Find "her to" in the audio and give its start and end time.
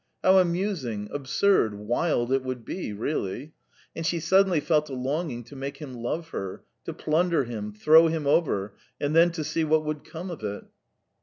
6.29-6.93